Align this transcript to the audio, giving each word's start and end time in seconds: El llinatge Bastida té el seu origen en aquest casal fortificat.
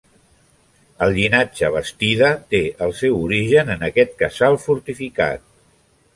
El 1.07 1.11
llinatge 1.17 1.69
Bastida 1.75 2.31
té 2.55 2.63
el 2.87 2.95
seu 3.03 3.21
origen 3.27 3.71
en 3.75 3.87
aquest 3.91 4.19
casal 4.25 4.61
fortificat. 4.67 5.47